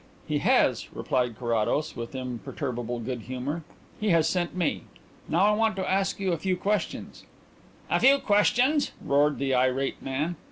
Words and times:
"He 0.27 0.39
has," 0.39 0.91
replied 0.95 1.37
Carrados, 1.37 1.95
with 1.95 2.15
imperturbable 2.15 3.01
good 3.01 3.21
humour; 3.21 3.63
"he 3.99 4.09
has 4.09 4.27
sent 4.27 4.55
me. 4.55 4.85
Now, 5.29 5.41
I 5.41 5.51
want 5.55 5.75
to 5.75 5.87
ask 5.87 6.19
you 6.19 6.31
a 6.33 6.39
few 6.39 6.57
questions." 6.57 7.23
"A 7.87 7.99
few 7.99 8.17
questions!" 8.17 8.93
roared 9.03 9.37
the 9.37 9.53
irate 9.53 10.01
man. 10.01 10.37